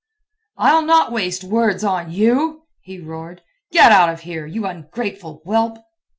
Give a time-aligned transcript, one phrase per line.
[0.57, 3.43] "I'll not waste words on you," he roared.
[3.71, 5.77] "Get out of here, you ungrateful whelp!"